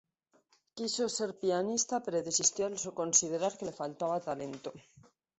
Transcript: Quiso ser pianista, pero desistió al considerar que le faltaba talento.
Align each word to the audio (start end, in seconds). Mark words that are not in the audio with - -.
Quiso 0.77 1.03
ser 1.17 1.31
pianista, 1.43 1.95
pero 2.05 2.25
desistió 2.27 2.63
al 2.65 2.75
considerar 3.01 3.53
que 3.57 3.67
le 3.67 3.77
faltaba 3.81 4.19
talento. 4.29 4.69